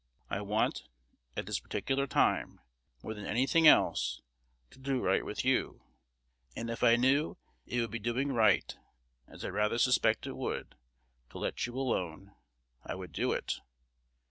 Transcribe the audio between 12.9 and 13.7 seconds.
would do it.